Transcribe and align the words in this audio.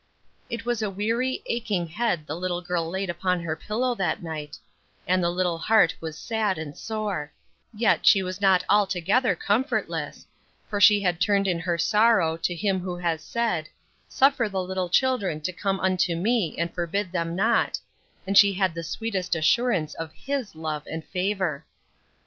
It 0.49 0.65
was 0.65 0.81
a 0.81 0.89
weary, 0.89 1.43
aching 1.45 1.85
head 1.85 2.25
the 2.25 2.33
little 2.35 2.63
girl 2.63 2.89
laid 2.89 3.07
upon 3.11 3.41
her 3.41 3.55
pillow 3.55 3.93
that 3.93 4.23
night, 4.23 4.57
and 5.07 5.23
the 5.23 5.29
little 5.29 5.59
heart 5.59 5.93
was 6.01 6.17
sad 6.17 6.57
and 6.57 6.75
sore; 6.75 7.31
yet 7.71 8.03
she 8.07 8.23
was 8.23 8.41
not 8.41 8.65
altogether 8.67 9.35
comfortless, 9.35 10.25
for 10.67 10.81
she 10.81 11.01
had 11.01 11.21
turned 11.21 11.47
in 11.47 11.59
her 11.59 11.77
sorrow 11.77 12.35
to 12.37 12.55
Him 12.55 12.79
who 12.79 12.95
has 12.97 13.21
said, 13.21 13.69
"Suffer 14.09 14.49
the 14.49 14.63
little 14.63 14.89
children 14.89 15.39
to 15.41 15.53
come 15.53 15.79
unto 15.79 16.15
me, 16.15 16.55
and 16.57 16.73
forbid 16.73 17.11
them 17.11 17.35
not," 17.35 17.79
and 18.25 18.35
she 18.35 18.53
had 18.53 18.73
the 18.73 18.81
sweet 18.83 19.13
assurance 19.13 19.93
of 19.93 20.13
His 20.13 20.55
love 20.55 20.81
and 20.89 21.05
favor. 21.05 21.63